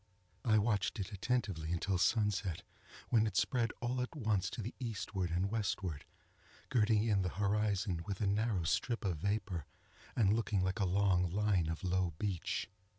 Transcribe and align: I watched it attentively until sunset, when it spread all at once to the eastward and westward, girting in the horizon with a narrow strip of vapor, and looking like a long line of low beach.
I 0.43 0.57
watched 0.57 0.99
it 0.99 1.11
attentively 1.13 1.71
until 1.71 1.99
sunset, 1.99 2.63
when 3.09 3.27
it 3.27 3.37
spread 3.37 3.71
all 3.81 4.01
at 4.01 4.15
once 4.15 4.49
to 4.49 4.63
the 4.63 4.73
eastward 4.79 5.29
and 5.29 5.51
westward, 5.51 6.05
girting 6.71 7.03
in 7.07 7.21
the 7.21 7.29
horizon 7.29 8.01
with 8.07 8.19
a 8.19 8.25
narrow 8.25 8.63
strip 8.63 9.05
of 9.05 9.17
vapor, 9.19 9.67
and 10.15 10.33
looking 10.33 10.61
like 10.63 10.79
a 10.79 10.85
long 10.85 11.29
line 11.29 11.67
of 11.69 11.83
low 11.83 12.13
beach. 12.17 12.67